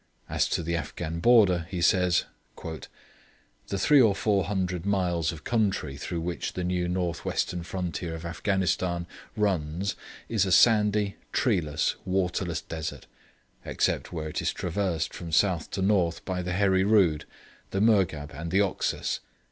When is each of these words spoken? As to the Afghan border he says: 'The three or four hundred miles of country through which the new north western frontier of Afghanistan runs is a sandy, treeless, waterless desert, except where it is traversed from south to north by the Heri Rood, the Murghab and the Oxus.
As 0.27 0.49
to 0.49 0.63
the 0.63 0.75
Afghan 0.75 1.19
border 1.19 1.67
he 1.69 1.79
says: 1.79 2.23
'The 2.57 3.77
three 3.77 4.01
or 4.01 4.15
four 4.15 4.45
hundred 4.45 4.83
miles 4.83 5.31
of 5.31 5.43
country 5.43 5.95
through 5.95 6.21
which 6.21 6.53
the 6.53 6.63
new 6.63 6.87
north 6.87 7.23
western 7.23 7.61
frontier 7.61 8.15
of 8.15 8.25
Afghanistan 8.25 9.05
runs 9.37 9.95
is 10.27 10.43
a 10.43 10.51
sandy, 10.51 11.17
treeless, 11.31 11.97
waterless 12.03 12.61
desert, 12.61 13.05
except 13.63 14.11
where 14.11 14.29
it 14.29 14.41
is 14.41 14.51
traversed 14.51 15.13
from 15.13 15.31
south 15.31 15.69
to 15.69 15.83
north 15.83 16.25
by 16.25 16.41
the 16.41 16.53
Heri 16.53 16.83
Rood, 16.83 17.25
the 17.69 17.79
Murghab 17.79 18.31
and 18.33 18.49
the 18.49 18.59
Oxus. 18.59 19.19